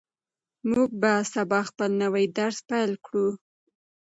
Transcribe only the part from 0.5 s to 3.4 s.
موږ به سبا خپل نوی درس پیل کړو.